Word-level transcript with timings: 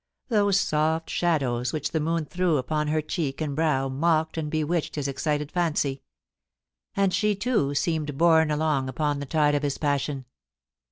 Those 0.29 0.59
soft 0.59 1.11
shadows 1.11 1.71
which 1.71 1.91
the 1.91 1.99
moon 1.99 2.25
threw 2.25 2.57
upon 2.57 2.87
her 2.87 3.03
cheek 3.03 3.39
and 3.39 3.55
brow 3.55 3.87
mocked 3.87 4.35
and 4.35 4.49
bewitched 4.49 4.95
his 4.95 5.07
excited 5.07 5.51
fancy.,.. 5.51 6.01
And 6.95 7.13
she, 7.13 7.35
too, 7.35 7.75
seemed 7.75 8.17
borne 8.17 8.49
along 8.49 8.89
upon 8.89 9.19
the 9.19 9.27
tide 9.27 9.53
of 9.53 9.61
his 9.61 9.77
passion. 9.77 10.25